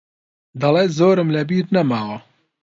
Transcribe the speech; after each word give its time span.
دەڵێت 0.61 0.89
زۆرم 0.99 1.29
لەبیر 1.35 1.65
نەماوە. 1.75 2.17